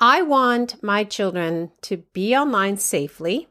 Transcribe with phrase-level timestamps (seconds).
[0.00, 3.48] I want my children to be online safely,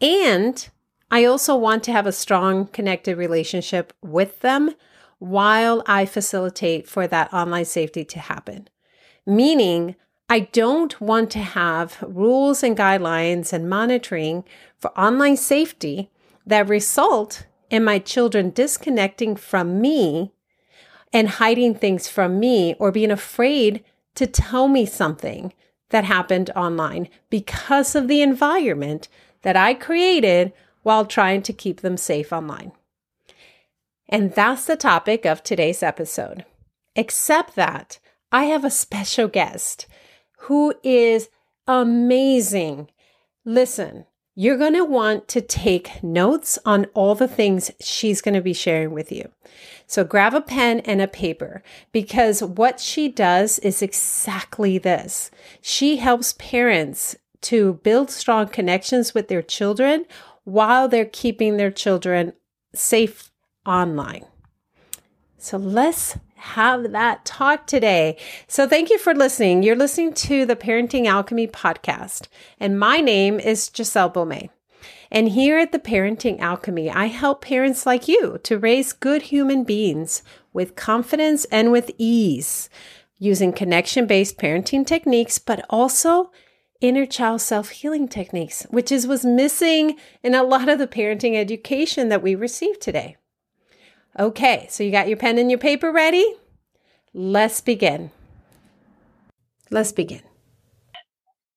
[0.00, 0.68] and
[1.10, 4.74] I also want to have a strong connected relationship with them
[5.18, 8.68] while I facilitate for that online safety to happen.
[9.26, 9.96] Meaning,
[10.28, 14.44] I don't want to have rules and guidelines and monitoring
[14.78, 16.08] for online safety
[16.46, 20.32] that result in my children disconnecting from me
[21.12, 23.84] and hiding things from me or being afraid
[24.14, 25.52] to tell me something
[25.90, 29.08] that happened online because of the environment
[29.42, 30.52] that I created
[30.82, 32.72] while trying to keep them safe online.
[34.08, 36.44] And that's the topic of today's episode.
[36.94, 37.98] Except that
[38.30, 39.86] I have a special guest
[40.40, 41.28] who is
[41.66, 42.90] amazing.
[43.44, 48.40] Listen, you're going to want to take notes on all the things she's going to
[48.40, 49.30] be sharing with you.
[49.86, 51.62] So grab a pen and a paper
[51.92, 55.30] because what she does is exactly this.
[55.60, 60.06] She helps parents to build strong connections with their children
[60.44, 62.32] while they're keeping their children
[62.74, 63.30] safe
[63.66, 64.24] online.
[65.38, 68.16] So let's have that talk today.
[68.48, 69.62] So thank you for listening.
[69.62, 74.50] You're listening to the Parenting Alchemy podcast, and my name is Giselle Beaumais.
[75.14, 79.62] And here at the Parenting Alchemy, I help parents like you to raise good human
[79.62, 82.68] beings with confidence and with ease
[83.16, 86.32] using connection based parenting techniques, but also
[86.80, 91.36] inner child self healing techniques, which is was missing in a lot of the parenting
[91.36, 93.16] education that we receive today.
[94.18, 96.26] Okay, so you got your pen and your paper ready?
[97.12, 98.10] Let's begin.
[99.70, 100.22] Let's begin.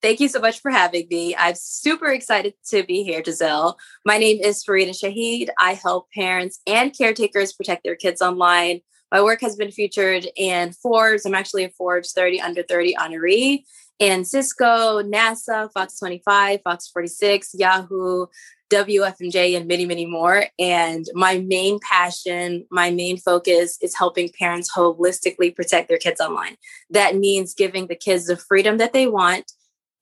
[0.08, 1.36] Thank you so much for having me.
[1.36, 3.78] I'm super excited to be here, Giselle.
[4.06, 5.50] My name is Farida Shahid.
[5.60, 8.80] I help parents and caretakers protect their kids online.
[9.12, 11.26] My work has been featured in Forbes.
[11.26, 13.64] I'm actually a Forbes 30 under 30 honoree
[14.00, 18.28] and Cisco, NASA, Fox 25, Fox 46, Yahoo,
[18.70, 20.46] WFMJ, and many, many more.
[20.58, 26.56] And my main passion, my main focus is helping parents holistically protect their kids online.
[26.92, 29.52] That means giving the kids the freedom that they want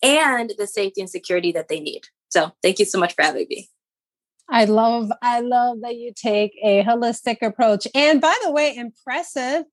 [0.01, 2.03] and the safety and security that they need.
[2.29, 3.69] So thank you so much for having me.
[4.49, 7.87] I love, I love that you take a holistic approach.
[7.95, 9.65] And by the way, impressive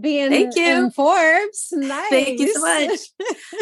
[0.00, 0.64] being Thank you.
[0.64, 1.68] in Forbes.
[1.72, 2.08] Nice.
[2.08, 3.00] Thank you so much.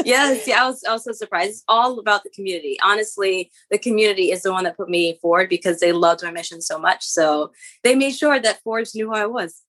[0.04, 1.50] yes, yeah, I was also surprised.
[1.50, 2.78] It's all about the community.
[2.82, 6.60] Honestly, the community is the one that put me forward because they loved my mission
[6.60, 7.04] so much.
[7.04, 7.50] So
[7.82, 9.62] they made sure that Forbes knew who I was.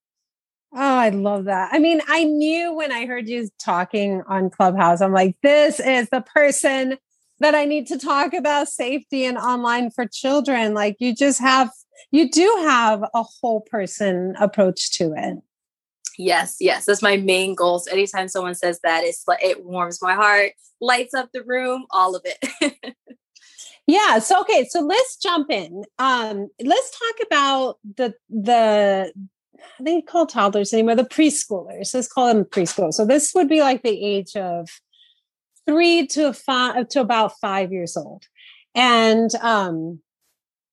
[0.73, 1.69] Oh, I love that.
[1.73, 6.09] I mean, I knew when I heard you talking on Clubhouse, I'm like, this is
[6.09, 6.97] the person
[7.41, 10.73] that I need to talk about safety and online for children.
[10.73, 11.71] Like, you just have,
[12.11, 15.39] you do have a whole person approach to it.
[16.17, 17.87] Yes, yes, that's my main goals.
[17.87, 22.15] Anytime someone says that, it's like it warms my heart, lights up the room, all
[22.15, 22.95] of it.
[23.87, 24.19] yeah.
[24.19, 25.83] So okay, so let's jump in.
[25.97, 29.11] Um, let's talk about the the
[29.79, 31.93] they call toddlers anymore, the preschoolers.
[31.93, 32.93] Let's call them preschool.
[32.93, 34.69] So this would be like the age of
[35.65, 38.25] three to five to about five years old.
[38.75, 40.01] And um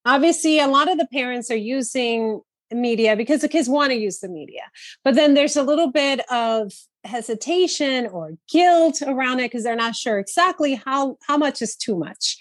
[0.04, 2.40] obviously a lot of the parents are using
[2.70, 4.62] media because the kids want to use the media.
[5.04, 6.72] But then there's a little bit of
[7.04, 11.96] hesitation or guilt around it because they're not sure exactly how how much is too
[11.96, 12.36] much.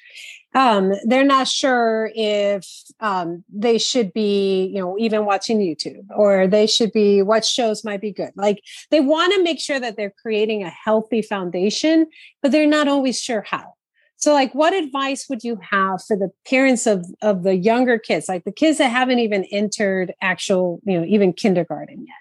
[0.58, 2.68] Um, they're not sure if
[3.00, 7.84] um, they should be, you know, even watching YouTube or they should be what shows
[7.84, 8.32] might be good.
[8.36, 12.08] Like they want to make sure that they're creating a healthy foundation,
[12.42, 13.76] but they're not always sure how.
[14.16, 18.28] So, like, what advice would you have for the parents of of the younger kids,
[18.28, 22.16] like the kids that haven't even entered actual, you know, even kindergarten yet?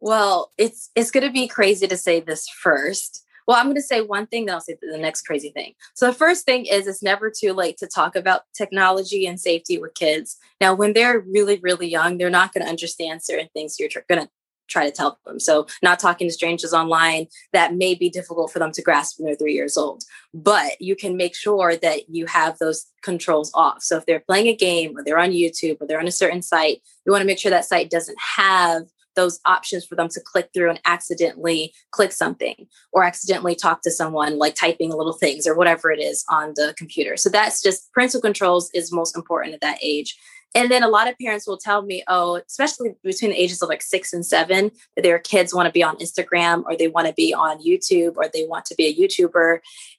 [0.00, 3.24] Well, it's it's going to be crazy to say this first.
[3.46, 5.74] Well, I'm going to say one thing, then I'll say the next crazy thing.
[5.94, 9.78] So, the first thing is it's never too late to talk about technology and safety
[9.78, 10.36] with kids.
[10.60, 14.22] Now, when they're really, really young, they're not going to understand certain things you're going
[14.22, 14.30] to
[14.68, 15.38] try to tell them.
[15.38, 19.26] So, not talking to strangers online, that may be difficult for them to grasp when
[19.26, 20.02] they're three years old.
[20.34, 23.82] But you can make sure that you have those controls off.
[23.82, 26.42] So, if they're playing a game or they're on YouTube or they're on a certain
[26.42, 28.82] site, you want to make sure that site doesn't have
[29.16, 33.90] those options for them to click through and accidentally click something or accidentally talk to
[33.90, 37.16] someone like typing little things or whatever it is on the computer.
[37.16, 40.16] So that's just parental controls is most important at that age.
[40.54, 43.68] And then a lot of parents will tell me, oh, especially between the ages of
[43.68, 47.06] like six and seven, that their kids want to be on Instagram or they want
[47.06, 49.58] to be on YouTube or they want to be a YouTuber.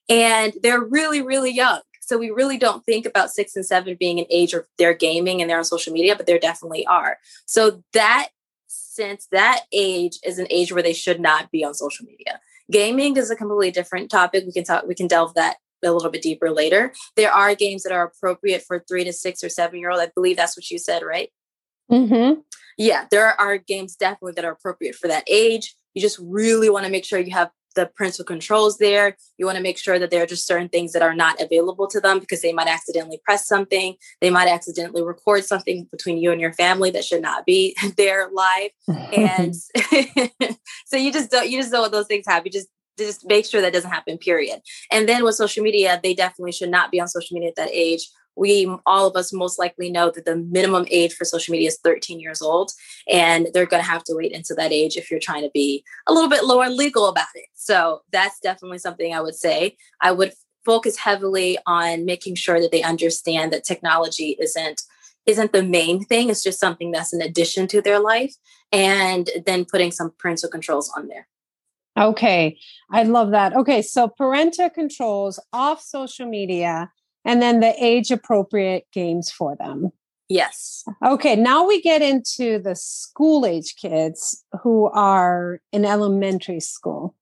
[0.09, 1.81] And they're really, really young.
[2.01, 5.41] So we really don't think about six and seven being an age of they're gaming
[5.41, 7.17] and they're on social media, but there definitely are.
[7.45, 8.29] So that
[8.97, 12.41] since that age is an age where they should not be on social media.
[12.71, 14.43] Gaming is a completely different topic.
[14.45, 16.91] We can talk, we can delve that a little bit deeper later.
[17.15, 20.01] There are games that are appropriate for three to six or seven year old.
[20.01, 21.29] I believe that's what you said, right?
[21.91, 22.41] Mm-hmm.
[22.77, 25.75] Yeah, there are games definitely that are appropriate for that age.
[25.93, 29.15] You just really want to make sure you have the parental controls there.
[29.37, 31.87] You want to make sure that there are just certain things that are not available
[31.87, 33.95] to them because they might accidentally press something.
[34.19, 38.29] They might accidentally record something between you and your family that should not be there
[38.33, 38.71] live.
[39.13, 39.55] and
[40.85, 42.47] so you just don't you just don't want those things happen.
[42.47, 44.59] You just just make sure that doesn't happen, period.
[44.91, 47.69] And then with social media, they definitely should not be on social media at that
[47.71, 51.67] age we all of us most likely know that the minimum age for social media
[51.67, 52.71] is 13 years old
[53.09, 55.83] and they're going to have to wait until that age if you're trying to be
[56.07, 57.47] a little bit lower legal about it.
[57.55, 59.77] So that's definitely something i would say.
[60.01, 60.33] I would
[60.65, 64.81] focus heavily on making sure that they understand that technology isn't
[65.25, 68.33] isn't the main thing it's just something that's an addition to their life
[68.71, 71.27] and then putting some parental controls on there.
[71.97, 72.59] Okay
[72.91, 73.55] i love that.
[73.55, 76.91] Okay so parental controls off social media
[77.27, 79.91] and then the age appropriate games for them.
[80.29, 80.83] Yes.
[81.05, 87.15] Okay, now we get into the school age kids who are in elementary school.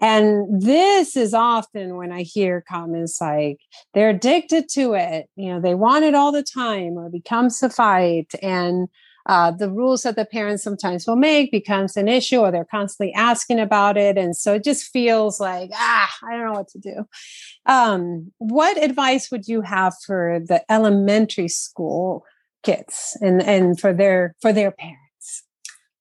[0.00, 3.58] And this is often when I hear comments like
[3.94, 7.68] they're addicted to it, you know, they want it all the time or becomes a
[7.68, 8.32] fight.
[8.40, 8.88] And
[9.28, 13.12] uh, the rules that the parents sometimes will make becomes an issue or they're constantly
[13.12, 14.16] asking about it.
[14.16, 17.06] And so it just feels like ah i don't know what to do.
[17.66, 22.24] Um, what advice would you have for the elementary school
[22.62, 25.44] kids and and for their for their parents?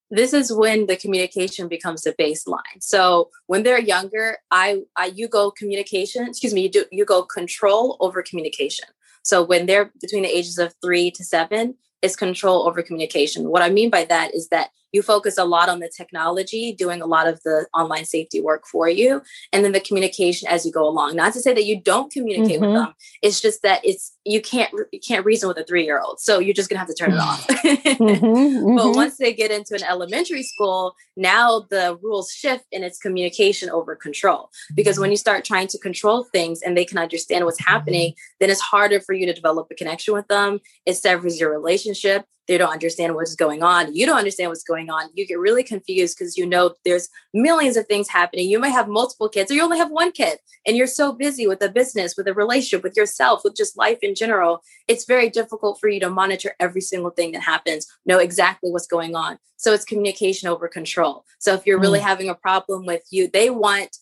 [0.09, 2.79] This is when the communication becomes the baseline.
[2.79, 7.23] So when they're younger i i you go communication excuse me you do you go
[7.23, 8.87] control over communication.
[9.21, 13.49] So when they're between the ages of three to seven is control over communication.
[13.49, 17.01] What I mean by that is that you focus a lot on the technology, doing
[17.01, 20.71] a lot of the online safety work for you, and then the communication as you
[20.71, 21.15] go along.
[21.15, 22.71] Not to say that you don't communicate mm-hmm.
[22.71, 22.93] with them.
[23.21, 26.39] It's just that it's you can't you can't reason with a three year old, so
[26.39, 27.45] you're just gonna have to turn it off.
[27.47, 28.75] mm-hmm, mm-hmm.
[28.77, 33.69] But once they get into an elementary school, now the rules shift and it's communication
[33.69, 34.49] over control.
[34.75, 38.49] Because when you start trying to control things and they can understand what's happening, then
[38.49, 40.59] it's harder for you to develop a connection with them.
[40.85, 43.93] It severs your relationship they don't understand what's going on.
[43.93, 45.09] You don't understand what's going on.
[45.13, 48.49] You get really confused because you know there's millions of things happening.
[48.49, 51.47] You might have multiple kids or you only have one kid and you're so busy
[51.47, 54.63] with a business with a relationship with yourself with just life in general.
[54.87, 58.87] It's very difficult for you to monitor every single thing that happens know exactly what's
[58.87, 59.37] going on.
[59.57, 61.25] So it's communication over control.
[61.39, 62.03] So if you're really mm.
[62.03, 63.97] having a problem with you they want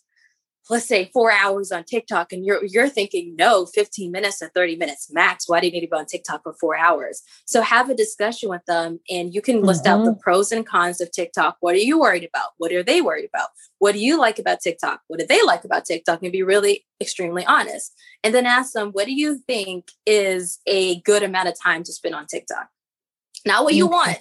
[0.70, 4.76] let's say four hours on TikTok and you're you're thinking no 15 minutes to 30
[4.78, 5.48] minutes max.
[5.48, 7.22] Why do you need to be on TikTok for four hours?
[7.46, 10.02] So have a discussion with them and you can list mm-hmm.
[10.02, 10.20] out the mm-hmm.
[10.22, 11.58] pros and cons of TikTok.
[11.60, 12.50] What are you worried about?
[12.58, 13.50] What are they worried about?
[13.80, 15.02] What do you like about TikTok?
[15.08, 16.22] What do they like about TikTok?
[16.24, 21.02] And be really extremely honest and then ask them what do you think is a
[21.02, 22.70] good amount of time to spend on TikTok?
[23.46, 24.20] Not what you want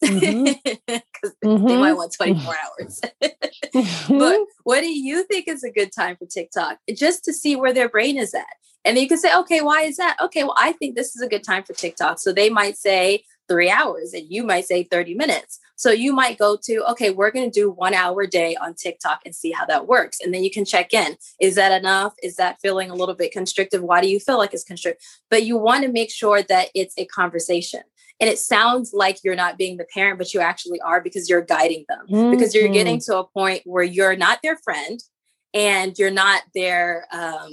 [0.00, 0.94] because mm-hmm.
[1.44, 1.66] mm-hmm.
[1.66, 3.00] they might want 24 hours.
[3.22, 4.18] mm-hmm.
[4.18, 6.78] But what do you think is a good time for TikTok?
[6.94, 8.46] Just to see where their brain is at.
[8.84, 10.16] And then you can say, okay, why is that?
[10.22, 12.20] Okay, well, I think this is a good time for TikTok.
[12.20, 15.58] So they might say three hours and you might say 30 minutes.
[15.76, 18.74] So you might go to, okay, we're going to do one hour a day on
[18.74, 20.18] TikTok and see how that works.
[20.20, 21.16] And then you can check in.
[21.40, 22.14] Is that enough?
[22.22, 23.82] Is that feeling a little bit constrictive?
[23.82, 25.04] Why do you feel like it's constrictive?
[25.30, 27.82] But you want to make sure that it's a conversation
[28.20, 31.42] and it sounds like you're not being the parent but you actually are because you're
[31.42, 32.30] guiding them mm-hmm.
[32.30, 33.12] because you're getting mm-hmm.
[33.12, 35.00] to a point where you're not their friend
[35.52, 37.50] and you're not their um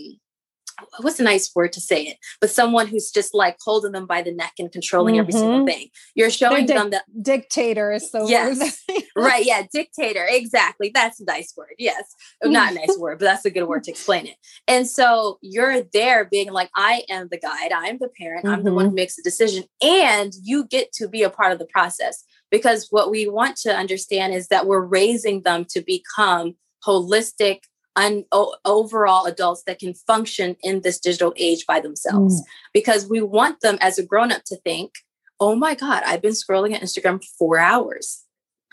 [1.01, 4.21] what's a nice word to say it, but someone who's just like holding them by
[4.21, 5.21] the neck and controlling mm-hmm.
[5.21, 5.65] every single mm-hmm.
[5.65, 5.89] thing.
[6.15, 8.83] You're showing di- them that dictator is the yes,
[9.15, 9.45] right?
[9.45, 10.25] Yeah, dictator.
[10.29, 10.91] Exactly.
[10.93, 11.73] That's a nice word.
[11.77, 14.35] Yes, not a nice word, but that's a good word to explain it.
[14.67, 17.71] And so you're there being like, I am the guide.
[17.71, 18.45] I'm the parent.
[18.45, 18.53] Mm-hmm.
[18.53, 18.95] I'm the one who mm-hmm.
[18.95, 23.09] makes the decision, and you get to be a part of the process because what
[23.09, 27.61] we want to understand is that we're raising them to become holistic
[27.95, 32.45] un- o- overall adults that can function in this digital age by themselves mm.
[32.73, 34.91] because we want them as a grown up to think
[35.39, 38.23] oh my god i've been scrolling at instagram for four hours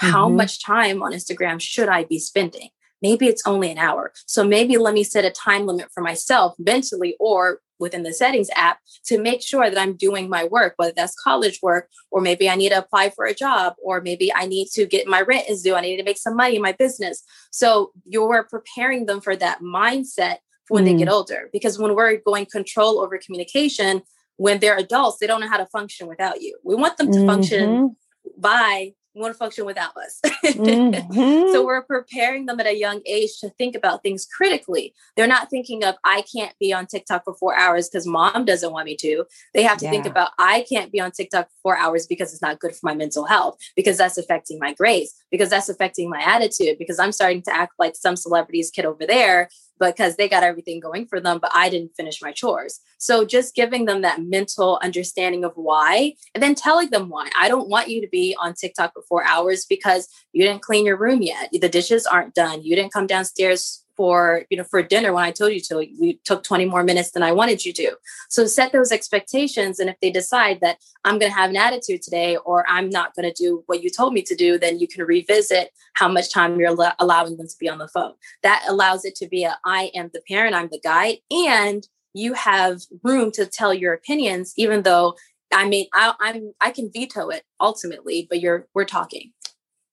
[0.00, 0.12] mm-hmm.
[0.12, 2.70] how much time on instagram should i be spending
[3.02, 6.54] maybe it's only an hour so maybe let me set a time limit for myself
[6.58, 10.92] mentally or within the settings app to make sure that I'm doing my work, whether
[10.94, 14.46] that's college work, or maybe I need to apply for a job, or maybe I
[14.46, 15.74] need to get my rent is due.
[15.74, 17.24] I need to make some money in my business.
[17.50, 20.36] So you're preparing them for that mindset
[20.68, 20.86] when mm.
[20.86, 21.12] they get mm.
[21.12, 21.48] older.
[21.52, 24.02] Because when we're going control over communication,
[24.36, 26.56] when they're adults, they don't know how to function without you.
[26.64, 27.26] We want them to mm-hmm.
[27.26, 27.96] function
[28.38, 30.20] by won't function without us.
[30.44, 31.52] mm-hmm.
[31.52, 34.94] So we're preparing them at a young age to think about things critically.
[35.16, 38.72] They're not thinking of, I can't be on TikTok for four hours because mom doesn't
[38.72, 39.24] want me to.
[39.54, 39.90] They have to yeah.
[39.90, 42.80] think about, I can't be on TikTok for four hours because it's not good for
[42.84, 47.12] my mental health, because that's affecting my grades, because that's affecting my attitude, because I'm
[47.12, 49.48] starting to act like some celebrity's kid over there
[49.88, 52.80] because they got everything going for them, but I didn't finish my chores.
[52.98, 57.30] So just giving them that mental understanding of why, and then telling them why.
[57.38, 60.86] I don't want you to be on TikTok for four hours because you didn't clean
[60.86, 61.50] your room yet.
[61.52, 62.62] The dishes aren't done.
[62.62, 65.86] You didn't come downstairs for you know for dinner when I told you to.
[65.86, 67.96] You took 20 more minutes than I wanted you to.
[68.28, 69.78] So set those expectations.
[69.78, 73.14] And if they decide that I'm going to have an attitude today or I'm not
[73.14, 76.32] going to do what you told me to do, then you can revisit how much
[76.32, 78.14] time you're al- allowing them to be on the phone.
[78.42, 82.34] That allows it to be a I am the parent, I'm the guide, and you
[82.34, 85.16] have room to tell your opinions, even though
[85.52, 89.32] I mean I, I'm I can veto it ultimately, but you're we're talking.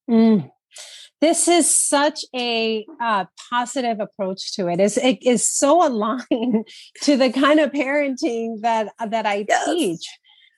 [0.10, 0.52] Mm
[1.20, 4.80] this is such a uh, positive approach to it.
[4.80, 6.68] It's, it is so aligned
[7.04, 9.66] to the kind of parenting that that I yes.
[9.66, 10.08] teach.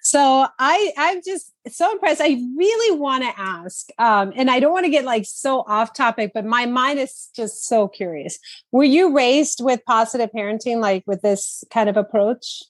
[0.01, 2.21] So I I'm just so impressed.
[2.21, 5.93] I really want to ask, um, and I don't want to get like so off
[5.93, 8.39] topic, but my mind is just so curious.
[8.71, 12.63] Were you raised with positive parenting, like with this kind of approach?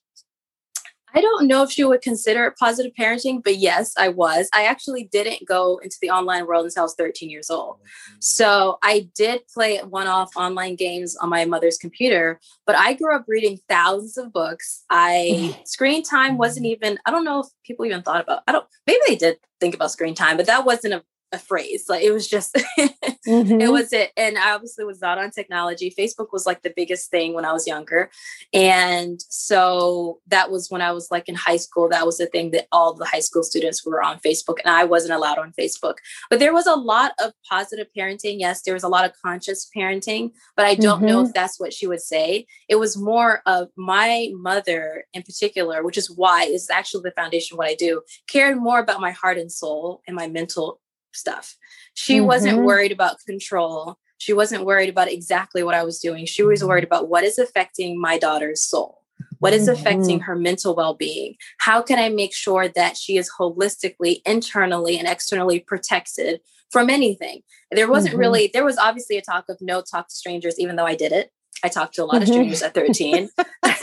[1.13, 4.49] I don't know if she would consider it positive parenting, but yes, I was.
[4.53, 7.77] I actually didn't go into the online world until I was 13 years old.
[8.19, 13.15] So I did play one off online games on my mother's computer, but I grew
[13.15, 14.83] up reading thousands of books.
[14.89, 16.83] I screen time wasn't mm-hmm.
[16.83, 19.75] even, I don't know if people even thought about, I don't, maybe they did think
[19.75, 21.85] about screen time, but that wasn't a a phrase.
[21.87, 23.61] Like it was just, mm-hmm.
[23.61, 24.11] it was it.
[24.17, 25.93] And I obviously was not on technology.
[25.97, 28.09] Facebook was like the biggest thing when I was younger.
[28.53, 31.89] And so that was when I was like in high school.
[31.89, 34.83] That was the thing that all the high school students were on Facebook and I
[34.83, 35.95] wasn't allowed on Facebook.
[36.29, 38.39] But there was a lot of positive parenting.
[38.39, 41.07] Yes, there was a lot of conscious parenting, but I don't mm-hmm.
[41.07, 42.45] know if that's what she would say.
[42.67, 47.55] It was more of my mother in particular, which is why is actually the foundation
[47.55, 50.79] of what I do, cared more about my heart and soul and my mental
[51.13, 51.55] stuff.
[51.93, 52.27] She mm-hmm.
[52.27, 53.97] wasn't worried about control.
[54.17, 56.25] She wasn't worried about exactly what I was doing.
[56.25, 58.99] She was worried about what is affecting my daughter's soul.
[59.39, 60.25] What is affecting mm-hmm.
[60.25, 61.35] her mental well being?
[61.59, 67.41] How can I make sure that she is holistically, internally, and externally protected from anything?
[67.71, 68.19] There wasn't mm-hmm.
[68.19, 71.13] really, there was obviously a talk of no talk to strangers, even though I did
[71.13, 71.31] it.
[71.63, 72.33] I talked to a lot of mm-hmm.
[72.33, 73.29] strangers at 13.
[73.61, 73.81] that's,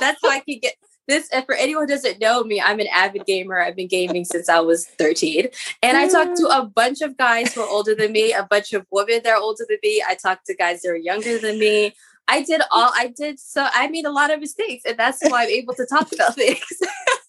[0.00, 0.74] that's how I could get
[1.06, 4.48] this for anyone who doesn't know me i'm an avid gamer i've been gaming since
[4.48, 5.48] i was 13
[5.82, 8.72] and i talked to a bunch of guys who are older than me a bunch
[8.72, 11.58] of women that are older than me i talked to guys that are younger than
[11.58, 11.94] me
[12.28, 15.44] i did all i did so i made a lot of mistakes and that's why
[15.44, 16.64] i'm able to talk about things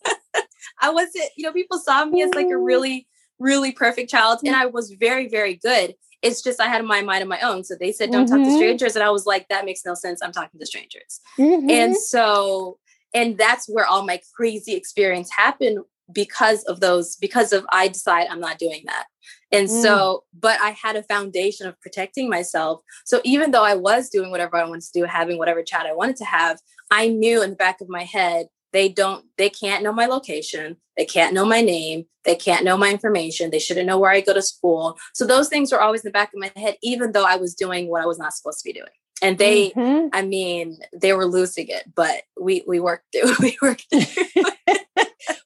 [0.82, 3.08] i wasn't you know people saw me as like a really
[3.40, 7.22] really perfect child and i was very very good it's just I had my mind
[7.22, 7.64] of my own.
[7.64, 8.34] So they said, don't mm-hmm.
[8.34, 8.58] talk to mm-hmm.
[8.58, 8.96] strangers.
[8.96, 10.24] And I was like, that makes no sense.
[10.24, 11.22] I'm talking to strangers.
[11.38, 11.70] Mm-hmm.
[11.70, 12.80] And so
[13.16, 15.80] and that's where all my crazy experience happened
[16.12, 19.06] because of those because of i decide i'm not doing that.
[19.52, 19.82] And mm.
[19.82, 22.82] so but i had a foundation of protecting myself.
[23.06, 25.94] So even though i was doing whatever i wanted to do having whatever chat i
[25.94, 26.60] wanted to have
[26.92, 30.78] i knew in the back of my head they don't they can't know my location
[30.96, 34.22] they can't know my name they can't know my information they shouldn't know where i
[34.22, 34.98] go to school.
[35.16, 37.56] So those things were always in the back of my head even though i was
[37.56, 40.08] doing what i was not supposed to be doing and they mm-hmm.
[40.14, 44.44] i mean they were losing it but we we worked through we worked through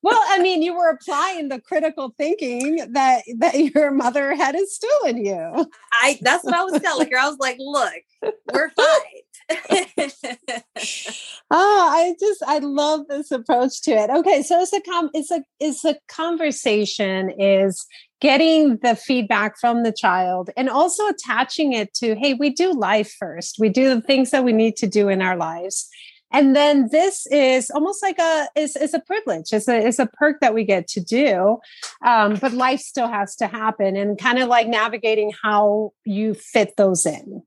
[0.02, 5.08] well i mean you were applying the critical thinking that that your mother had instilled
[5.08, 5.70] in you
[6.02, 8.88] i that's what i was telling her i was like look we're fine
[11.52, 14.10] oh i just i love this approach to it.
[14.10, 17.86] Okay so it's a com it's a it's a conversation is
[18.22, 23.16] getting the feedback from the child and also attaching it to hey we do life
[23.20, 23.58] first.
[23.60, 25.88] We do the things that we need to do in our lives.
[26.32, 29.52] And then this is almost like a is, is a privilege.
[29.52, 31.58] It's a, it's a perk that we get to do
[32.06, 36.78] um, but life still has to happen and kind of like navigating how you fit
[36.78, 37.42] those in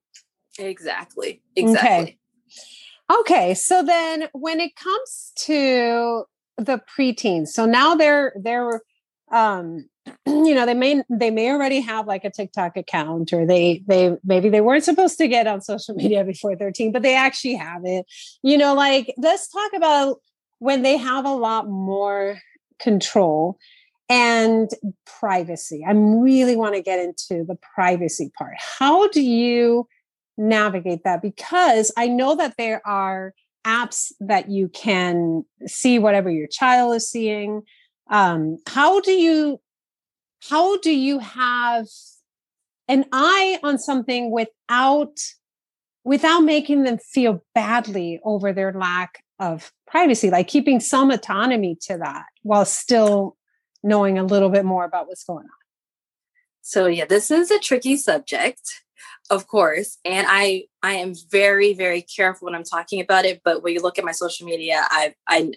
[0.59, 2.19] exactly exactly.
[3.11, 6.25] Okay, okay so then when it comes to
[6.59, 8.83] the preteens so now they're they're
[9.31, 9.89] um
[10.27, 14.17] you know they may they may already have like a tiktok account or they they
[14.25, 17.83] maybe they weren't supposed to get on social media before 13 but they actually have
[17.85, 18.05] it.
[18.43, 20.21] You know like let's talk about
[20.59, 22.39] when they have a lot more
[22.79, 23.59] control
[24.09, 24.71] and
[25.07, 25.85] privacy.
[25.87, 28.55] I really want to get into the privacy part.
[28.59, 29.87] How do you
[30.37, 33.35] navigate that because i know that there are
[33.65, 37.63] apps that you can see whatever your child is seeing.
[38.11, 39.61] Um, how do you
[40.49, 41.87] how do you have
[42.89, 45.17] an eye on something without
[46.05, 51.97] without making them feel badly over their lack of privacy like keeping some autonomy to
[51.97, 53.37] that while still
[53.85, 55.51] knowing a little bit more about what's going on?
[56.63, 58.83] So yeah this is a tricky subject
[59.31, 63.63] of course and i i am very very careful when i'm talking about it but
[63.63, 65.51] when you look at my social media i i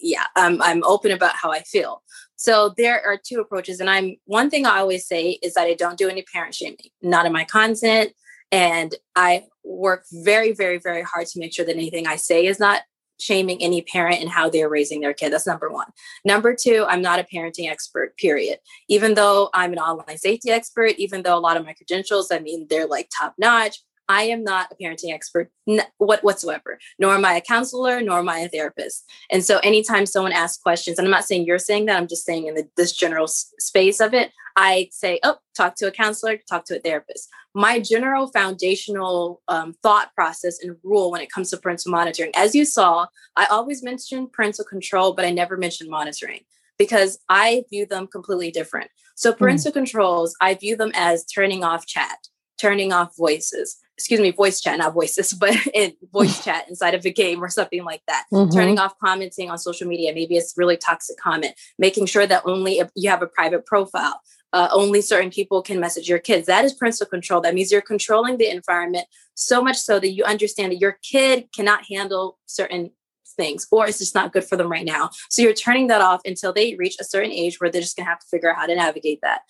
[0.00, 2.02] yeah, i'm i'm open about how i feel.
[2.36, 5.74] So there are two approaches and i'm one thing i always say is that i
[5.74, 8.12] don't do any parent shaming not in my content
[8.52, 12.60] and i work very very very hard to make sure that anything i say is
[12.60, 12.82] not
[13.18, 15.32] shaming any parent and how they're raising their kid.
[15.32, 15.86] That's number one.
[16.24, 18.58] Number two, I'm not a parenting expert, period.
[18.88, 22.38] Even though I'm an online safety expert, even though a lot of my credentials, I
[22.38, 25.50] mean, they're like top notch, I am not a parenting expert
[25.98, 29.04] what whatsoever, nor am I a counselor, nor am I a therapist.
[29.30, 32.24] And so anytime someone asks questions, and I'm not saying you're saying that, I'm just
[32.24, 35.92] saying in the, this general s- space of it, I say, oh, talk to a
[35.92, 37.28] counselor, talk to a therapist.
[37.54, 42.54] My general foundational um, thought process and rule when it comes to parental monitoring, as
[42.54, 46.40] you saw, I always mention parental control, but I never mention monitoring
[46.78, 48.90] because I view them completely different.
[49.16, 49.74] So parental mm.
[49.74, 52.18] controls, I view them as turning off chat,
[52.60, 57.04] turning off voices, excuse me, voice chat, not voices, but in voice chat inside of
[57.04, 58.24] a game or something like that.
[58.32, 58.56] Mm-hmm.
[58.56, 60.14] Turning off commenting on social media.
[60.14, 61.54] Maybe it's really toxic comment.
[61.78, 64.20] Making sure that only if you have a private profile,
[64.52, 66.46] uh, only certain people can message your kids.
[66.46, 67.40] That is parental control.
[67.40, 71.48] That means you're controlling the environment so much so that you understand that your kid
[71.54, 72.92] cannot handle certain
[73.36, 75.10] things or it's just not good for them right now.
[75.28, 78.04] So you're turning that off until they reach a certain age where they're just going
[78.04, 79.40] to have to figure out how to navigate that.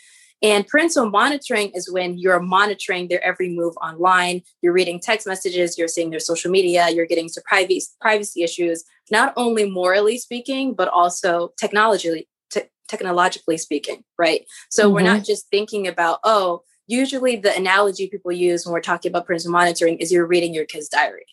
[0.42, 4.42] And parental monitoring is when you're monitoring their every move online.
[4.62, 8.85] You're reading text messages, you're seeing their social media, you're getting to privacy privacy issues,
[9.11, 14.45] not only morally speaking, but also technologically te- technologically speaking, right?
[14.71, 14.95] So mm-hmm.
[14.95, 19.26] we're not just thinking about, oh, usually the analogy people use when we're talking about
[19.26, 21.26] parental monitoring is you're reading your kid's diary.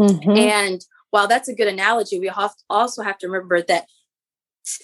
[0.00, 0.30] Mm-hmm.
[0.30, 2.30] And while that's a good analogy, we
[2.68, 3.86] also have to remember that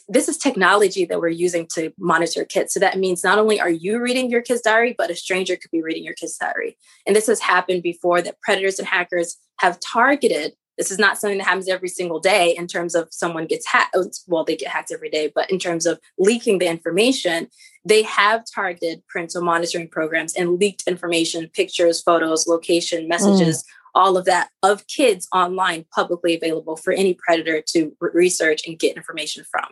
[0.09, 2.73] this is technology that we're using to monitor kids.
[2.73, 5.71] So that means not only are you reading your kid's diary, but a stranger could
[5.71, 6.77] be reading your kid's diary.
[7.07, 10.53] And this has happened before that predators and hackers have targeted.
[10.77, 13.95] This is not something that happens every single day in terms of someone gets hacked.
[13.95, 17.49] Oh, well, they get hacked every day, but in terms of leaking the information,
[17.85, 23.63] they have targeted parental monitoring programs and leaked information, pictures, photos, location, messages.
[23.63, 28.63] Mm all of that of kids online publicly available for any predator to re- research
[28.67, 29.67] and get information from.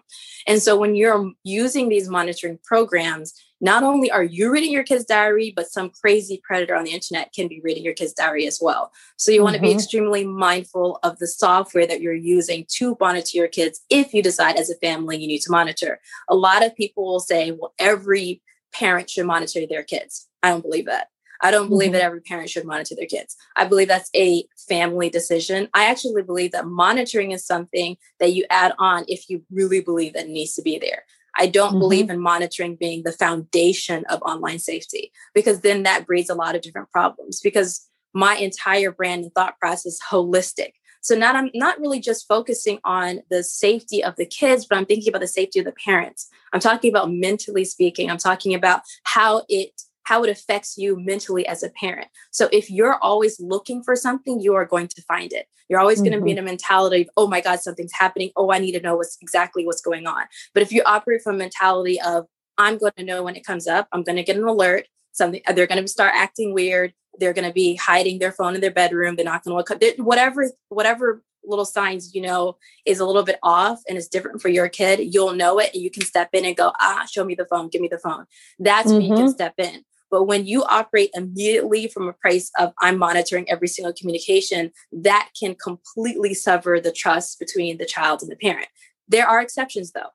[0.46, 5.04] And so when you're using these monitoring programs, not only are you reading your kid's
[5.04, 8.58] diary, but some crazy predator on the internet can be reading your kid's diary as
[8.62, 8.92] well.
[9.16, 9.44] So you mm-hmm.
[9.44, 13.80] want to be extremely mindful of the software that you're using to monitor your kids
[13.90, 16.00] if you decide as a family you need to monitor.
[16.28, 20.28] A lot of people will say, well, every parent should monitor their kids.
[20.42, 21.08] I don't believe that.
[21.40, 21.94] I don't believe mm-hmm.
[21.94, 23.36] that every parent should monitor their kids.
[23.56, 25.68] I believe that's a family decision.
[25.74, 30.14] I actually believe that monitoring is something that you add on if you really believe
[30.14, 31.04] that it needs to be there.
[31.36, 31.78] I don't mm-hmm.
[31.78, 36.56] believe in monitoring being the foundation of online safety because then that breeds a lot
[36.56, 40.72] of different problems because my entire brand and thought process is holistic.
[41.00, 44.86] So not I'm not really just focusing on the safety of the kids, but I'm
[44.86, 46.28] thinking about the safety of the parents.
[46.52, 48.10] I'm talking about mentally speaking.
[48.10, 52.08] I'm talking about how it how it affects you mentally as a parent.
[52.30, 55.46] So if you're always looking for something, you are going to find it.
[55.68, 56.08] You're always mm-hmm.
[56.08, 58.30] going to be in a mentality of, oh my God, something's happening.
[58.34, 60.24] Oh, I need to know what's exactly what's going on.
[60.54, 62.24] But if you operate from a mentality of,
[62.56, 65.42] I'm going to know when it comes up, I'm going to get an alert, something
[65.54, 68.70] they're going to start acting weird, they're going to be hiding their phone in their
[68.70, 73.22] bedroom, they're not going to look whatever whatever little signs you know is a little
[73.22, 76.30] bit off and is different for your kid, you'll know it and you can step
[76.32, 78.26] in and go, ah, show me the phone, give me the phone.
[78.58, 78.96] That's mm-hmm.
[78.96, 79.32] when you can mm-hmm.
[79.32, 79.84] step in.
[80.10, 85.30] But when you operate immediately from a place of I'm monitoring every single communication, that
[85.38, 88.68] can completely sever the trust between the child and the parent.
[89.08, 90.10] There are exceptions though.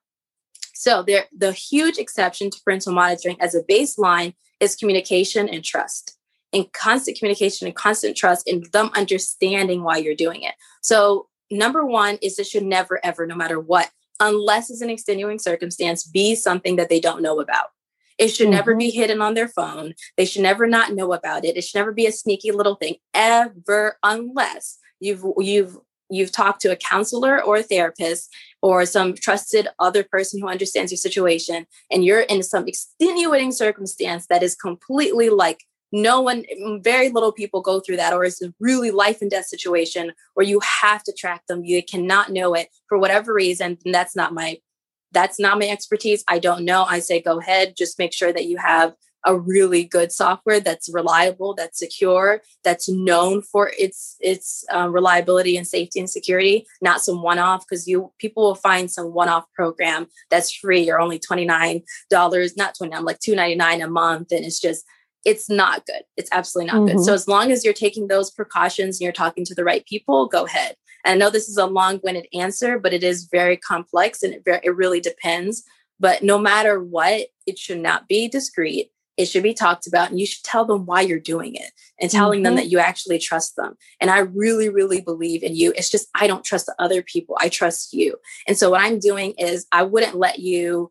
[0.74, 6.16] So there the huge exception to parental monitoring as a baseline is communication and trust.
[6.52, 10.54] And constant communication and constant trust and them understanding why you're doing it.
[10.82, 15.40] So number one is it should never ever, no matter what, unless it's an extenuating
[15.40, 17.68] circumstance, be something that they don't know about.
[18.18, 18.56] It should mm-hmm.
[18.56, 19.94] never be hidden on their phone.
[20.16, 21.56] They should never not know about it.
[21.56, 25.76] It should never be a sneaky little thing ever unless you've you've
[26.10, 30.92] you've talked to a counselor or a therapist or some trusted other person who understands
[30.92, 36.44] your situation and you're in some extenuating circumstance that is completely like no one
[36.82, 40.46] very little people go through that or it's a really life and death situation where
[40.46, 44.34] you have to track them you cannot know it for whatever reason and that's not
[44.34, 44.58] my
[45.14, 46.24] that's not my expertise.
[46.28, 46.84] I don't know.
[46.84, 48.94] I say, go ahead, just make sure that you have
[49.26, 55.56] a really good software that's reliable, that's secure, that's known for its its um, reliability
[55.56, 56.66] and safety and security.
[56.82, 60.82] Not some one off because you people will find some one off program that's free
[60.82, 64.44] You're only twenty nine dollars, not twenty nine, like two ninety nine a month, and
[64.44, 64.84] it's just
[65.24, 66.02] it's not good.
[66.18, 66.96] It's absolutely not mm-hmm.
[66.96, 67.04] good.
[67.04, 70.28] So as long as you're taking those precautions and you're talking to the right people,
[70.28, 70.76] go ahead.
[71.04, 74.42] And I know this is a long-winded answer, but it is very complex and it,
[74.44, 75.64] very, it really depends.
[76.00, 78.90] But no matter what, it should not be discreet.
[79.16, 82.10] It should be talked about, and you should tell them why you're doing it and
[82.10, 82.44] telling mm-hmm.
[82.44, 83.74] them that you actually trust them.
[84.00, 85.72] And I really, really believe in you.
[85.76, 87.36] It's just, I don't trust the other people.
[87.38, 88.16] I trust you.
[88.48, 90.90] And so, what I'm doing is, I wouldn't let you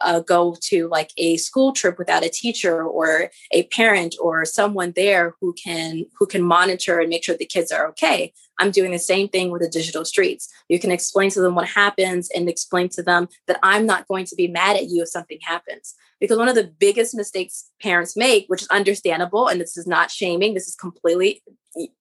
[0.00, 4.92] uh, go to like a school trip without a teacher or a parent or someone
[4.94, 8.90] there who can who can monitor and make sure the kids are okay i'm doing
[8.90, 12.48] the same thing with the digital streets you can explain to them what happens and
[12.48, 15.94] explain to them that i'm not going to be mad at you if something happens
[16.20, 20.10] because one of the biggest mistakes parents make which is understandable and this is not
[20.10, 21.42] shaming this is completely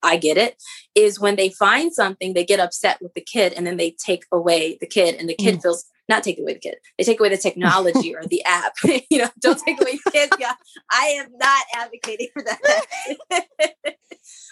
[0.04, 0.62] I get it,
[0.96, 4.26] is when they find something, they get upset with the kid and then they take
[4.30, 5.62] away the kid and the kid mm.
[5.62, 6.76] feels not take away the kid.
[6.98, 8.74] They take away the technology or the app.
[8.84, 10.34] you know, don't take away kids.
[10.40, 10.54] Yeah,
[10.92, 12.60] I am not advocating for that.
[13.30, 13.46] but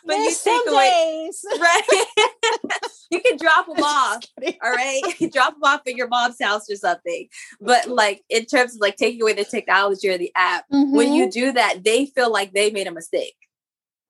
[0.07, 1.45] There's you take away, days.
[1.59, 1.81] right?
[3.11, 4.23] you can drop them off.
[4.63, 5.01] All right,
[5.33, 7.27] drop them off at your mom's house or something.
[7.59, 10.95] But like in terms of like taking away the technology or the app, mm-hmm.
[10.95, 11.39] when you mm-hmm.
[11.39, 13.35] do that, they feel like they made a mistake.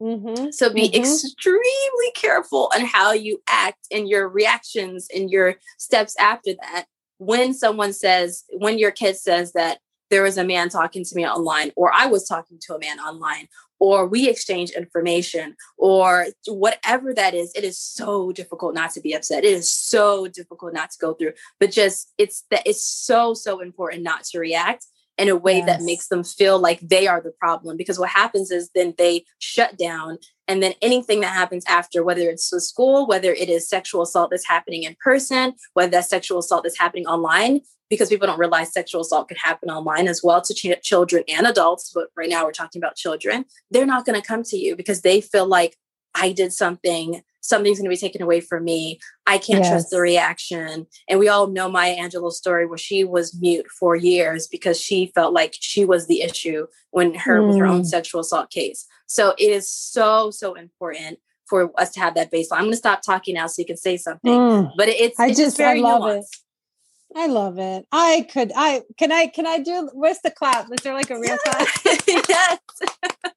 [0.01, 0.51] Mm-hmm.
[0.51, 1.01] So be mm-hmm.
[1.01, 6.85] extremely careful on how you act and your reactions and your steps after that.
[7.17, 11.27] When someone says, when your kid says that there was a man talking to me
[11.27, 13.47] online, or I was talking to a man online,
[13.79, 19.13] or we exchange information, or whatever that is, it is so difficult not to be
[19.13, 19.43] upset.
[19.45, 23.61] It is so difficult not to go through, but just it's that it's so, so
[23.61, 24.85] important not to react
[25.19, 25.65] in a way yes.
[25.67, 27.77] that makes them feel like they are the problem.
[27.77, 30.17] Because what happens is then they shut down.
[30.47, 34.31] And then anything that happens after, whether it's the school, whether it is sexual assault
[34.31, 38.71] that's happening in person, whether that's sexual assault that's happening online, because people don't realize
[38.71, 41.91] sexual assault can happen online as well to ch- children and adults.
[41.93, 43.45] But right now we're talking about children.
[43.71, 45.75] They're not going to come to you because they feel like
[46.15, 48.99] I did something something's going to be taken away from me.
[49.25, 49.69] I can't yes.
[49.69, 50.87] trust the reaction.
[51.09, 55.11] And we all know Maya Angelou's story where she was mute for years because she
[55.15, 57.47] felt like she was the issue when her mm.
[57.47, 57.85] with her own mm.
[57.85, 58.85] sexual assault case.
[59.07, 62.57] So it is so, so important for us to have that baseline.
[62.57, 64.31] I'm going to stop talking now so you can say something.
[64.31, 64.71] Mm.
[64.77, 66.19] But it's, I it's just very I love nuanced.
[66.19, 66.37] it.
[67.15, 67.87] I love it.
[67.91, 68.51] I could.
[68.55, 69.11] I can.
[69.11, 69.47] I can.
[69.47, 69.89] I do.
[69.93, 70.67] Where's the clap?
[70.71, 71.67] Is there like a real clap?
[72.07, 72.59] yes.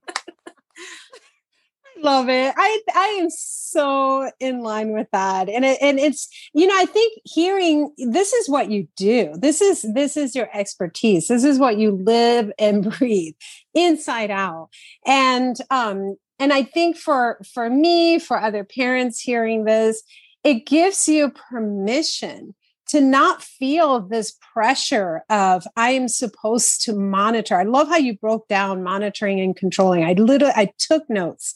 [2.03, 2.55] love it.
[2.57, 5.49] I I am so in line with that.
[5.49, 9.35] And it, and it's you know, I think hearing this is what you do.
[9.37, 11.29] This is this is your expertise.
[11.29, 13.35] This is what you live and breathe
[13.75, 14.69] inside out.
[15.07, 20.03] And um and I think for for me, for other parents hearing this,
[20.45, 22.55] it gives you permission
[22.93, 27.59] to not feel this pressure of I am supposed to monitor.
[27.59, 30.05] I love how you broke down monitoring and controlling.
[30.05, 31.55] I literally I took notes.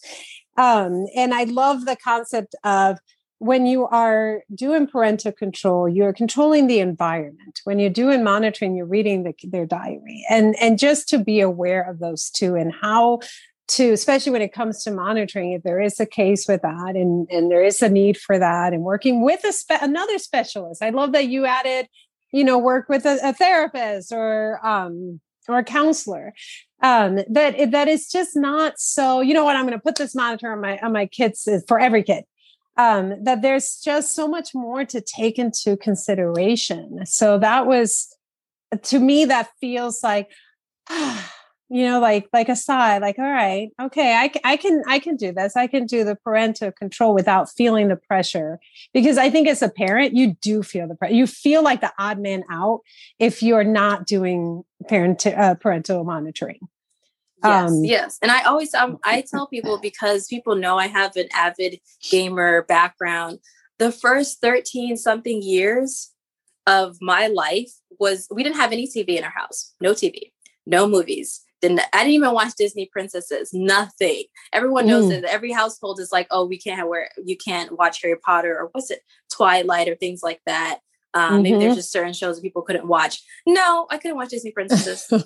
[0.57, 2.99] Um, and I love the concept of
[3.39, 7.61] when you are doing parental control, you're controlling the environment.
[7.65, 11.83] When you're doing monitoring, you're reading the, their diary, and and just to be aware
[11.83, 13.21] of those two and how
[13.69, 17.27] to, especially when it comes to monitoring, if there is a case with that, and
[17.31, 20.83] and there is a need for that, and working with a spe- another specialist.
[20.83, 21.89] I love that you added,
[22.33, 26.33] you know, work with a, a therapist or um, or a counselor
[26.83, 30.15] um that that is just not so you know what i'm going to put this
[30.15, 32.25] monitor on my on my kids for every kid
[32.77, 38.15] um that there's just so much more to take into consideration so that was
[38.83, 40.31] to me that feels like
[40.91, 41.33] ah,
[41.69, 45.17] you know like like a sigh like all right okay I, I can i can
[45.17, 48.59] do this i can do the parental control without feeling the pressure
[48.95, 51.93] because i think as a parent you do feel the pressure you feel like the
[51.99, 52.81] odd man out
[53.19, 56.61] if you're not doing parent uh, parental monitoring
[57.45, 61.17] Yes, um, yes, and I always um, I tell people because people know I have
[61.17, 63.41] an avid gamer background.
[63.79, 66.13] The first thirteen something years
[66.67, 70.33] of my life was we didn't have any TV in our house, no TV,
[70.65, 73.51] no movies, didn't I didn't even watch Disney princesses.
[73.53, 74.25] Nothing.
[74.53, 75.11] Everyone knows mm.
[75.11, 78.57] that every household is like, oh, we can't have where you can't watch Harry Potter
[78.59, 79.01] or what's it,
[79.33, 80.81] Twilight or things like that.
[81.15, 81.43] Um, mm-hmm.
[81.43, 81.77] Maybe there's mm-hmm.
[81.77, 83.23] just certain shows that people couldn't watch.
[83.47, 85.07] No, I couldn't watch Disney princesses.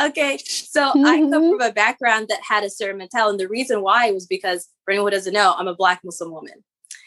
[0.00, 1.04] okay, so mm-hmm.
[1.04, 1.50] I come mm-hmm.
[1.50, 4.92] from a background that had a certain mentality, and the reason why was because for
[4.92, 6.64] anyone who doesn't know, I'm a Black Muslim woman.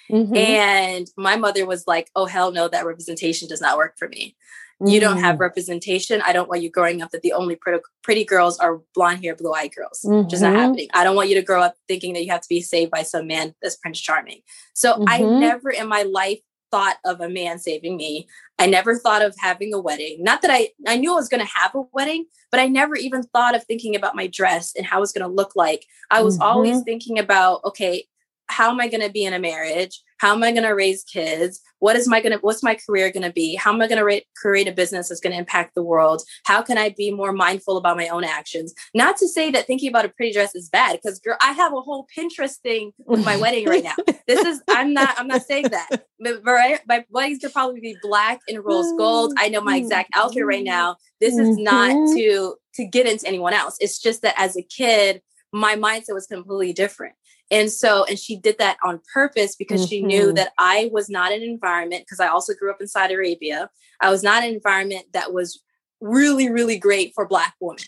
[0.10, 0.36] Mm-hmm.
[0.36, 4.36] And my mother was like, oh, hell no, that representation does not work for me.
[4.84, 5.42] You don't have mm.
[5.42, 6.22] representation.
[6.26, 9.36] I don't want you growing up that the only pretty, pretty girls are blonde hair,
[9.36, 10.02] blue eyed girls.
[10.04, 10.28] Mm-hmm.
[10.28, 10.60] Just not mm-hmm.
[10.60, 10.88] happening.
[10.94, 13.04] I don't want you to grow up thinking that you have to be saved by
[13.04, 14.42] some man that's Prince Charming.
[14.74, 15.04] So mm-hmm.
[15.08, 16.40] I never in my life
[16.72, 18.28] thought of a man saving me.
[18.58, 20.24] I never thought of having a wedding.
[20.24, 22.96] Not that I I knew I was going to have a wedding, but I never
[22.96, 25.86] even thought of thinking about my dress and how it was going to look like.
[26.10, 26.44] I was mm-hmm.
[26.44, 28.08] always thinking about okay,
[28.52, 30.02] how am I going to be in a marriage?
[30.20, 31.62] How am I going to raise kids?
[31.80, 33.56] What is my going to what's my career going to be?
[33.56, 36.22] How am I going to ra- create a business that's going to impact the world?
[36.46, 38.74] How can I be more mindful about my own actions?
[38.94, 41.74] Not to say that thinking about a pretty dress is bad because girl, I have
[41.74, 43.96] a whole Pinterest thing with my wedding right now.
[44.28, 45.90] This is I'm not I'm not saying that.
[46.24, 49.34] But right, my weddings could probably be black and rose gold.
[49.40, 50.98] I know my exact outfit right now.
[51.20, 52.16] This is not mm-hmm.
[52.16, 53.76] to to get into anyone else.
[53.80, 57.16] It's just that as a kid, my mindset was completely different.
[57.50, 59.90] And so, and she did that on purpose because mm-hmm.
[59.90, 60.36] she knew mm-hmm.
[60.36, 63.70] that I was not an environment, because I also grew up in Saudi Arabia.
[64.00, 65.62] I was not an environment that was
[66.00, 67.84] really, really great for Black women.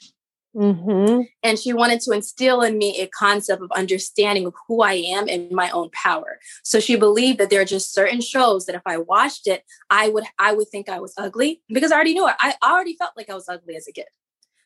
[0.55, 1.21] Mm-hmm.
[1.41, 5.27] And she wanted to instill in me a concept of understanding of who I am
[5.27, 6.39] and my own power.
[6.63, 10.09] So she believed that there are just certain shows that if I watched it, I
[10.09, 12.35] would I would think I was ugly because I already knew it.
[12.39, 14.05] I already felt like I was ugly as a kid.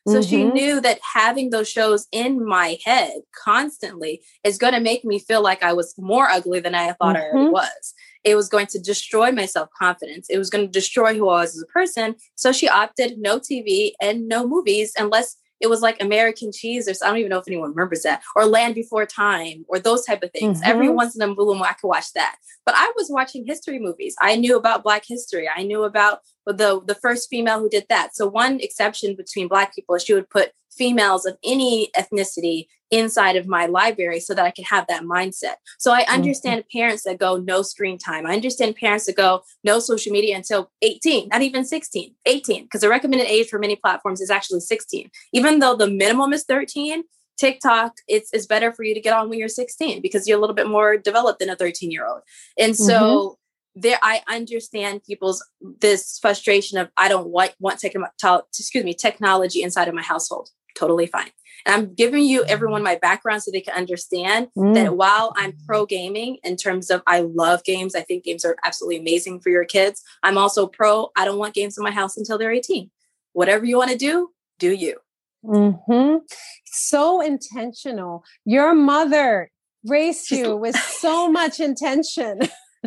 [0.06, 0.28] So mm-hmm.
[0.28, 3.12] she knew that having those shows in my head
[3.44, 7.16] constantly is going to make me feel like I was more ugly than I thought
[7.16, 7.16] mm-hmm.
[7.16, 7.52] I already mm-hmm.
[7.52, 7.94] was.
[8.24, 10.28] It was going to destroy my self confidence.
[10.30, 12.16] It was going to destroy who I was as a person.
[12.34, 16.92] So she opted no TV and no movies unless it was like American cheese, or
[17.04, 20.22] I don't even know if anyone remembers that, or Land Before Time, or those type
[20.22, 20.60] of things.
[20.60, 20.70] Mm-hmm.
[20.70, 22.36] Every once in a blue moon, I could watch that.
[22.64, 24.14] But I was watching history movies.
[24.20, 25.48] I knew about Black history.
[25.48, 28.14] I knew about the the first female who did that.
[28.14, 33.36] So one exception between Black people is she would put females of any ethnicity inside
[33.36, 35.56] of my library so that I can have that mindset.
[35.78, 36.14] So I mm-hmm.
[36.14, 36.78] understand mm-hmm.
[36.78, 38.26] parents that go no screen time.
[38.26, 42.80] I understand parents that go no social media until 18, not even 16, 18, because
[42.80, 45.10] the recommended age for many platforms is actually 16.
[45.32, 47.02] Even though the minimum is 13,
[47.38, 50.40] TikTok, it's, it's better for you to get on when you're 16 because you're a
[50.40, 52.22] little bit more developed than a 13 year old.
[52.58, 53.34] And so mm-hmm
[53.80, 55.44] there i understand people's
[55.80, 60.50] this frustration of i don't want want technology excuse me technology inside of my household
[60.78, 61.30] totally fine.
[61.66, 64.74] And I'm giving you everyone my background so they can understand mm.
[64.74, 68.56] that while I'm pro gaming in terms of I love games, I think games are
[68.64, 70.02] absolutely amazing for your kids.
[70.22, 72.90] I'm also pro, I don't want games in my house until they're 18.
[73.32, 74.96] Whatever you want to do, do you.
[75.44, 76.18] Mm-hmm.
[76.64, 78.24] So intentional.
[78.44, 79.50] Your mother
[79.84, 82.40] raised you with so much intention.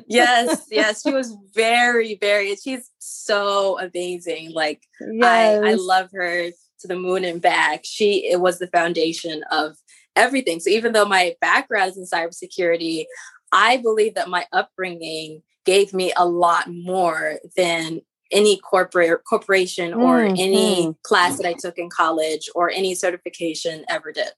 [0.07, 2.55] yes, yes, she was very, very.
[2.55, 4.51] She's so amazing.
[4.53, 5.63] Like yes.
[5.63, 6.51] I, I love her
[6.81, 7.81] to the moon and back.
[7.83, 9.77] She it was the foundation of
[10.15, 10.59] everything.
[10.59, 13.05] So even though my background is in cybersecurity,
[13.51, 20.19] I believe that my upbringing gave me a lot more than any corporate corporation or
[20.19, 20.35] mm-hmm.
[20.37, 24.29] any class that I took in college or any certification ever did.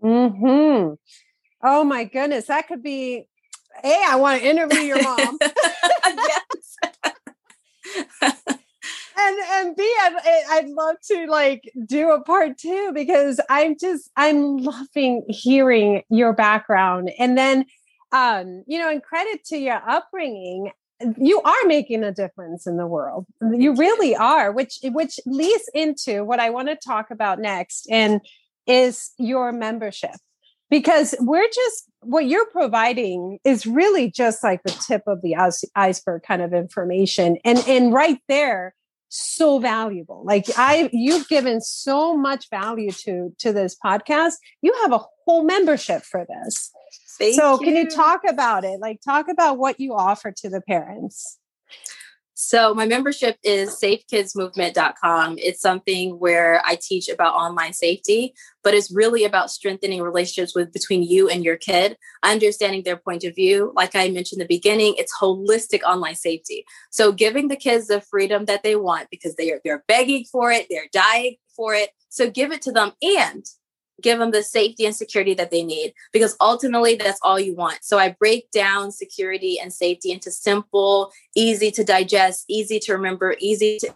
[0.00, 0.94] Hmm.
[1.62, 3.26] Oh my goodness, that could be.
[3.82, 5.38] Hey, I want to interview your mom.
[6.04, 6.70] yes
[9.20, 14.10] and and B, I'd, I'd love to like do a part two because I'm just
[14.16, 17.66] I'm loving hearing your background, and then
[18.12, 20.72] um, you know, and credit to your upbringing,
[21.18, 23.26] you are making a difference in the world.
[23.40, 28.20] You really are, which which leads into what I want to talk about next, and
[28.66, 30.16] is your membership.
[30.68, 35.34] Because we're just what you're providing is really just like the tip of the
[35.74, 37.38] iceberg kind of information.
[37.44, 38.74] And and right there
[39.10, 40.22] so valuable.
[40.24, 44.34] Like I you've given so much value to to this podcast.
[44.62, 46.70] You have a whole membership for this.
[47.18, 47.66] Thank so you.
[47.66, 48.80] can you talk about it?
[48.80, 51.38] Like talk about what you offer to the parents.
[52.42, 55.34] So my membership is safekidsmovement.com.
[55.36, 58.32] It's something where I teach about online safety,
[58.64, 63.24] but it's really about strengthening relationships with between you and your kid, understanding their point
[63.24, 63.74] of view.
[63.76, 66.64] Like I mentioned in the beginning, it's holistic online safety.
[66.90, 70.50] So giving the kids the freedom that they want because they are they're begging for
[70.50, 71.90] it, they're dying for it.
[72.08, 73.44] So give it to them and
[74.00, 77.78] give them the safety and security that they need because ultimately that's all you want.
[77.82, 83.36] So I break down security and safety into simple, easy to digest, easy to remember,
[83.38, 83.94] easy to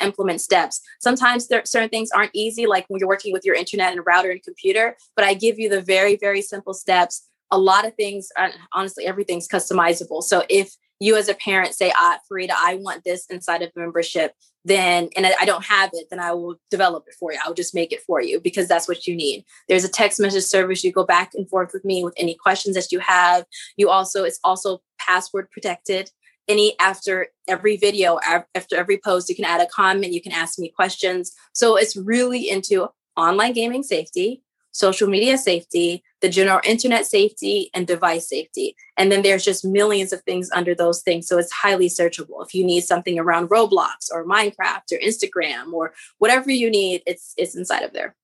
[0.00, 0.80] implement steps.
[1.00, 4.30] Sometimes there, certain things aren't easy, like when you're working with your internet and router
[4.30, 7.28] and computer, but I give you the very, very simple steps.
[7.50, 8.30] A lot of things,
[8.72, 10.22] honestly, everything's customizable.
[10.22, 14.32] So if you as a parent say, ah, Farida, I want this inside of membership,
[14.64, 17.38] then and I don't have it, then I will develop it for you.
[17.44, 19.44] I'll just make it for you because that's what you need.
[19.68, 20.84] There's a text message service.
[20.84, 23.44] You go back and forth with me with any questions that you have.
[23.76, 26.10] You also, it's also password protected.
[26.48, 28.18] Any after every video,
[28.54, 31.32] after every post, you can add a comment, you can ask me questions.
[31.52, 37.86] So it's really into online gaming safety, social media safety, the general internet safety, and
[37.86, 38.74] device safety.
[38.96, 41.28] And then there's just millions of things under those things.
[41.28, 42.44] So it's highly searchable.
[42.44, 47.34] If you need something around Roblox or Minecraft or Instagram or whatever you need, it's
[47.36, 48.16] it's inside of there.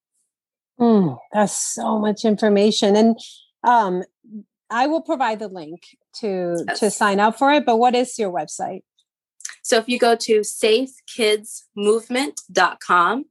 [0.80, 2.96] Mm, that's so much information.
[2.96, 3.18] And
[3.64, 4.04] um,
[4.70, 5.82] I will provide the link
[6.20, 6.80] to yes.
[6.80, 7.66] to sign up for it.
[7.66, 8.80] But what is your website?
[9.62, 13.24] So if you go to safekidsmovement.com,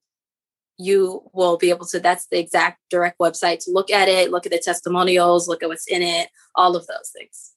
[0.78, 4.46] you will be able to that's the exact direct website to look at it look
[4.46, 7.54] at the testimonials look at what's in it all of those things.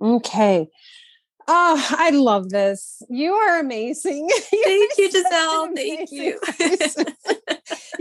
[0.00, 0.68] Okay.
[1.48, 3.02] Oh i love this.
[3.08, 4.28] You are amazing.
[4.64, 5.74] Thank you giselle.
[5.74, 6.40] Thank you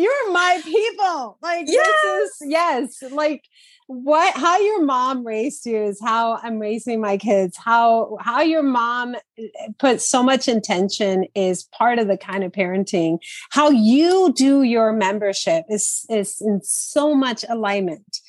[0.01, 1.37] you're my people.
[1.41, 2.03] Like yes.
[2.05, 3.45] is yes like
[3.87, 7.57] what how your mom raised you is how i'm raising my kids.
[7.57, 9.47] How how your mom eh,
[9.79, 13.19] put so much intention is part of the kind of parenting.
[13.49, 18.20] How you do your membership is is in so much alignment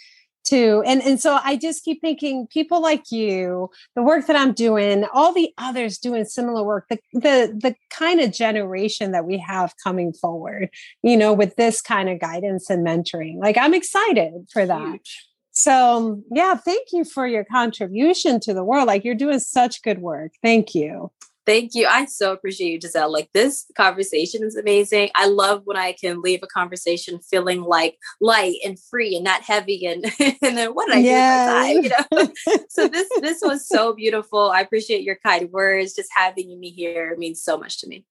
[0.44, 4.52] to and and so i just keep thinking people like you the work that i'm
[4.52, 9.38] doing all the others doing similar work the the the kind of generation that we
[9.38, 10.68] have coming forward
[11.02, 15.28] you know with this kind of guidance and mentoring like i'm excited for that Huge.
[15.54, 18.86] So, yeah, thank you for your contribution to the world.
[18.86, 20.32] Like, you're doing such good work.
[20.42, 21.12] Thank you.
[21.44, 21.86] Thank you.
[21.86, 23.12] I so appreciate you, Giselle.
[23.12, 25.10] Like, this conversation is amazing.
[25.16, 29.42] I love when I can leave a conversation feeling like light and free and not
[29.42, 29.84] heavy.
[29.86, 31.74] And, and then what did I yes.
[31.74, 32.28] do with my time?
[32.50, 32.64] You know?
[32.68, 34.50] so, this, this was so beautiful.
[34.50, 35.94] I appreciate your kind words.
[35.94, 38.04] Just having me here means so much to me.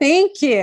[0.00, 0.58] Thank you.